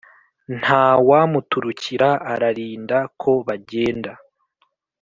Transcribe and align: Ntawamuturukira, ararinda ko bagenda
Ntawamuturukira, 0.59 2.09
ararinda 2.33 2.97
ko 3.21 3.31
bagenda 3.47 4.11